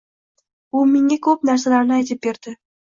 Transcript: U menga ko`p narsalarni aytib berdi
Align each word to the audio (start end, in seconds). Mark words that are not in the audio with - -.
U 0.79 0.81
menga 0.95 1.21
ko`p 1.29 1.39
narsalarni 1.51 1.99
aytib 2.01 2.27
berdi 2.29 2.61